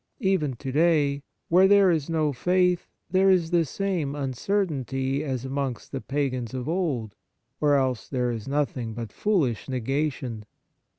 [0.21, 5.91] Even to day, where there is no faith, there is the same uncertainty as amongst
[5.91, 7.13] the pagans of old,
[7.59, 10.43] or else there is nothing but foolish negation.